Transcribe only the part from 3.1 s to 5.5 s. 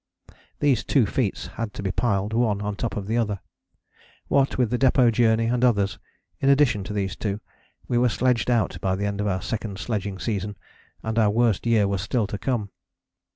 other. What with the Depôt Journey